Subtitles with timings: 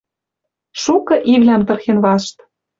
[0.81, 2.35] Шукы ивлӓм тырхен вашт.